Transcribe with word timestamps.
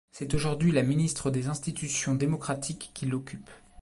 C'est 0.11 0.33
aujourd'hui 0.33 0.71
la 0.71 0.81
ministre 0.81 1.29
des 1.29 1.45
Institutions 1.45 2.15
démocratiques 2.15 2.89
qui 2.95 3.05
l'occupe. 3.05 3.51